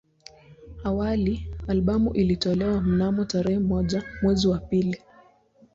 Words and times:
Awali 0.83 1.47
albamu 1.67 2.13
ilitolewa 2.13 2.81
mnamo 2.81 3.25
tarehe 3.25 3.59
moja 3.59 4.03
mwezi 4.21 4.47
wa 4.47 4.57
pili 4.59 5.01